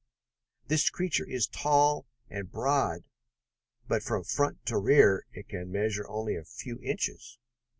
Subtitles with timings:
[0.65, 3.01] This creature is tall and broad,
[3.87, 7.37] but from front to rear it can measure only a few inches.